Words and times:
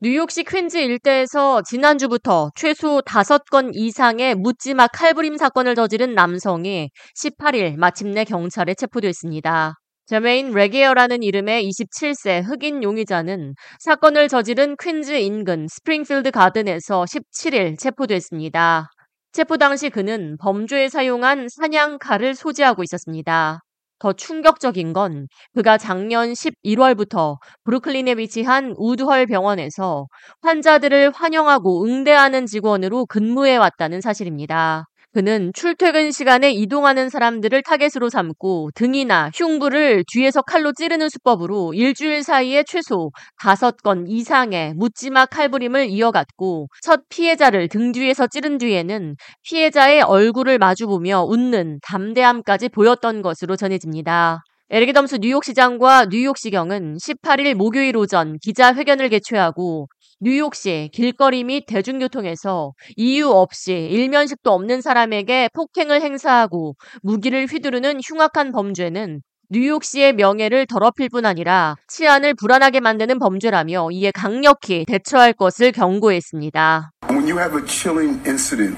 뉴욕시 0.00 0.44
퀸즈 0.44 0.76
일대에서 0.76 1.62
지난주부터 1.62 2.50
최소 2.54 3.00
5건 3.00 3.70
이상의 3.72 4.34
묻지마 4.34 4.88
칼부림 4.88 5.38
사건을 5.38 5.74
저지른 5.74 6.14
남성이 6.14 6.90
18일 7.16 7.78
마침내 7.78 8.24
경찰에 8.24 8.74
체포됐습니다. 8.74 9.72
제메인 10.04 10.52
레게어라는 10.52 11.22
이름의 11.22 11.66
27세 11.66 12.44
흑인 12.44 12.82
용의자는 12.82 13.54
사건을 13.78 14.28
저지른 14.28 14.76
퀸즈 14.76 15.12
인근 15.12 15.66
스프링필드 15.66 16.30
가든에서 16.30 17.04
17일 17.04 17.78
체포됐습니다. 17.78 18.90
체포 19.32 19.56
당시 19.56 19.88
그는 19.88 20.36
범죄에 20.38 20.90
사용한 20.90 21.48
사냥 21.48 21.96
칼을 21.98 22.34
소지하고 22.34 22.82
있었습니다. 22.82 23.60
더 23.98 24.12
충격적인 24.12 24.92
건 24.92 25.28
그가 25.54 25.78
작년 25.78 26.34
11월부터 26.34 27.38
브루클린에 27.64 28.14
위치한 28.14 28.74
우드헐 28.76 29.26
병원에서 29.26 30.06
환자들을 30.42 31.10
환영하고 31.12 31.84
응대하는 31.86 32.46
직원으로 32.46 33.06
근무해 33.06 33.56
왔다는 33.56 34.00
사실입니다. 34.00 34.86
그는 35.16 35.50
출퇴근 35.54 36.12
시간에 36.12 36.50
이동하는 36.50 37.08
사람들을 37.08 37.62
타겟으로 37.62 38.10
삼고 38.10 38.72
등이나 38.74 39.30
흉부를 39.34 40.04
뒤에서 40.12 40.42
칼로 40.42 40.74
찌르는 40.74 41.08
수법으로 41.08 41.72
일주일 41.72 42.22
사이에 42.22 42.64
최소 42.64 43.10
5건 43.40 44.04
이상의 44.08 44.74
묻지마 44.74 45.24
칼부림을 45.24 45.86
이어갔고 45.88 46.68
첫 46.82 47.00
피해자를 47.08 47.68
등 47.68 47.92
뒤에서 47.92 48.26
찌른 48.26 48.58
뒤에는 48.58 49.16
피해자의 49.42 50.02
얼굴을 50.02 50.58
마주보며 50.58 51.24
웃는 51.30 51.78
담대함까지 51.82 52.68
보였던 52.68 53.22
것으로 53.22 53.56
전해집니다. 53.56 54.42
에르게덤스 54.68 55.18
뉴욕시장과 55.22 56.08
뉴욕시경은 56.10 56.96
18일 56.96 57.54
목요일 57.54 57.96
오전 57.96 58.36
기자회견을 58.42 59.08
개최하고 59.08 59.86
뉴욕시 60.18 60.88
길거리 60.94 61.44
및 61.44 61.66
대중교통에서 61.66 62.72
이유 62.96 63.28
없이 63.28 63.74
일면식도 63.74 64.50
없는 64.50 64.80
사람에게 64.80 65.50
폭행을 65.52 66.00
행사하고 66.00 66.74
무기를 67.02 67.44
휘두르는 67.44 68.00
흉악한 68.02 68.52
범죄는 68.52 69.20
뉴욕시의 69.50 70.14
명예를 70.14 70.66
더럽힐 70.66 71.10
뿐 71.10 71.26
아니라 71.26 71.76
치안을 71.88 72.32
불안하게 72.34 72.80
만드는 72.80 73.18
범죄라며 73.18 73.90
이에 73.92 74.10
강력히 74.10 74.86
대처할 74.86 75.34
것을 75.34 75.70
경고했습니다. 75.72 76.92
When 77.10 77.28
you 77.28 77.38
have 77.38 77.54
a 77.54 77.66
chilling 77.66 78.18
incident 78.26 78.76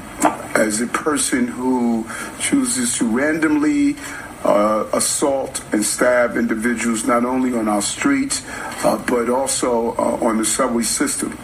as 0.59 0.83
a 0.83 0.89
person 0.89 1.47
who 1.47 2.05
chooses 2.41 2.99
to 2.99 3.07
randomly 3.07 3.95
uh, 4.44 4.86
assault 4.94 5.64
and 5.72 5.84
stab 5.84 6.36
individuals 6.36 7.06
not 7.06 7.24
only 7.26 7.54
on 7.54 7.68
our 7.68 7.82
streets 7.82 8.44
uh, 8.84 8.98
but 9.08 9.30
also 9.30 9.96
uh, 9.96 10.26
on 10.28 10.38
the 10.38 10.46
subway 10.46 10.84
system. 10.84 11.38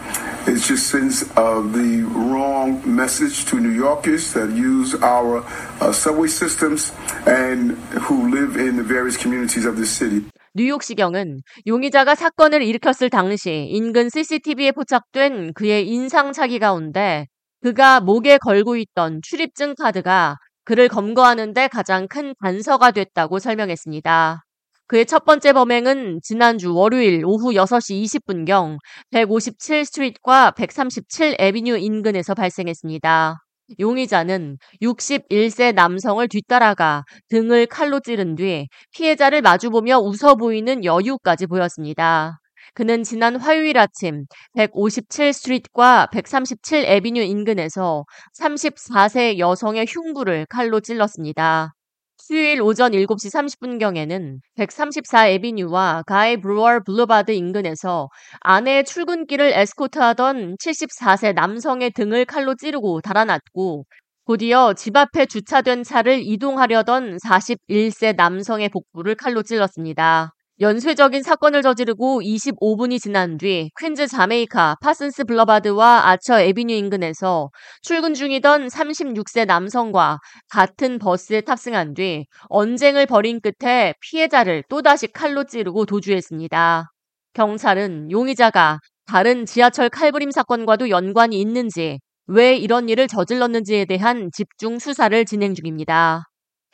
It 0.46 0.60
just 0.60 0.88
sends 0.88 1.24
the 1.34 2.04
wrong 2.14 2.82
message 2.84 3.44
to 3.46 3.60
New 3.60 3.70
Yorkers 3.72 4.32
that 4.32 4.50
use 4.50 4.94
our 5.02 5.44
subway 5.92 6.28
systems 6.28 6.92
and 7.26 7.72
who 8.08 8.30
live 8.30 8.56
in 8.56 8.76
the 8.76 8.82
various 8.82 9.16
communities 9.16 9.66
of 9.66 9.76
the 9.76 9.86
city. 9.86 10.24
뉴욕시경은 10.54 11.42
용의자가 11.66 12.16
사건을 12.16 12.62
일으켰을 12.62 13.08
당시 13.08 13.68
인근 13.70 14.08
CCTV에 14.08 14.72
포착된 14.72 15.52
그의 15.54 15.86
인상착의 15.88 16.58
가운데 16.58 17.28
그가 17.62 18.00
목에 18.00 18.38
걸고 18.38 18.76
있던 18.76 19.20
출입증 19.22 19.74
카드가 19.78 20.36
그를 20.65 20.87
검거하는데 20.89 21.67
가장 21.69 22.07
큰 22.07 22.33
단서가 22.41 22.91
됐다고 22.91 23.39
설명했습니다. 23.39 24.43
그의 24.87 25.05
첫 25.05 25.25
번째 25.25 25.53
범행은 25.53 26.19
지난주 26.21 26.75
월요일 26.75 27.23
오후 27.25 27.53
6시 27.53 28.03
20분경 28.03 28.77
157 29.11 29.85
스트리트과 29.85 30.51
137 30.51 31.35
에비뉴 31.39 31.77
인근에서 31.77 32.35
발생했습니다. 32.35 33.37
용의자는 33.79 34.57
61세 34.83 35.73
남성을 35.73 36.27
뒤따라가 36.27 37.03
등을 37.29 37.65
칼로 37.65 37.99
찌른 37.99 38.35
뒤 38.35 38.67
피해자를 38.91 39.41
마주보며 39.41 39.97
웃어 39.99 40.35
보이는 40.35 40.83
여유까지 40.83 41.47
보였습니다. 41.47 42.39
그는 42.75 43.03
지난 43.03 43.37
화요일 43.37 43.77
아침 43.77 44.25
157 44.53 45.31
Street과 45.31 46.07
137 46.11 46.83
Avenue 46.85 47.21
인근에서 47.21 48.03
34세 48.37 49.39
여성의 49.39 49.85
흉부를 49.87 50.45
칼로 50.49 50.81
찔렀습니다. 50.81 51.73
수요일 52.17 52.61
오전 52.61 52.91
7시 52.91 53.31
30분경에는 53.33 54.39
134 54.57 55.27
Avenue와 55.27 56.03
Guy 56.05 56.35
Brewer 56.41 56.81
Boulevard 56.85 57.31
인근에서 57.31 58.09
아내의 58.41 58.83
출근길을 58.83 59.53
에스코트하던 59.53 60.57
74세 60.57 61.33
남성의 61.33 61.91
등을 61.91 62.25
칼로 62.25 62.55
찌르고 62.55 62.99
달아났고 62.99 63.85
곧이어 64.25 64.73
집 64.73 64.97
앞에 64.97 65.27
주차된 65.27 65.83
차를 65.83 66.19
이동하려던 66.25 67.19
41세 67.19 68.17
남성의 68.17 68.67
복부를 68.67 69.15
칼로 69.15 69.43
찔렀습니다. 69.43 70.34
연쇄적인 70.61 71.21
사건을 71.21 71.61
저지르고 71.61 72.21
25분이 72.21 73.01
지난 73.01 73.37
뒤 73.37 73.71
퀸즈 73.77 74.07
자메이카 74.07 74.77
Parsons 74.79 75.25
Boulevard와 75.25 76.07
Archer 76.07 76.39
Avenue 76.39 76.73
인근에서 76.75 77.49
출근 77.81 78.13
중이던 78.13 78.67
36세 78.67 79.45
남성과 79.45 80.19
같은 80.49 80.97
버스에 80.97 81.41
탑승한 81.41 81.93
뒤 81.93 82.25
언쟁을 82.47 83.05
벌인 83.05 83.41
끝에 83.41 83.95
피해자를 83.99 84.63
또다시 84.69 85.07
칼로 85.07 85.43
찌르고 85.43 85.85
도주했습니다. 85.85 86.89
경찰은 87.33 88.11
용의자가 88.11 88.79
다른 89.07 89.45
지하철 89.45 89.89
칼부림 89.89 90.31
사건과도 90.31 90.89
연관이 90.89 91.41
있는지 91.41 91.99
왜 92.27 92.55
이런 92.55 92.87
일을 92.87 93.07
저질렀는지에 93.09 93.83
대한 93.85 94.29
집중 94.31 94.79
수사를 94.79 95.25
진행 95.25 95.53
중입니다. 95.53 96.23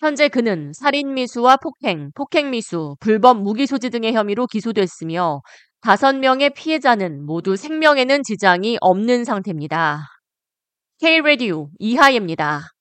현재 0.02 0.30
그는 0.30 0.72
살인미수와 0.74 1.58
폭행, 1.58 2.10
폭행미수, 2.16 2.96
불법 3.00 3.40
무기 3.40 3.68
소지 3.68 3.92
등의 3.92 4.14
혐의로 4.14 4.48
기소됐으며 4.48 5.42
다섯 5.80 6.16
명의 6.16 6.50
피해자는 6.50 7.24
모두 7.24 7.56
생명에는 7.56 8.24
지장이 8.24 8.80
없는 8.82 9.26
상태입니다. 9.26 10.08
K-Radio 11.02 11.68
이하예입니다. 11.78 12.72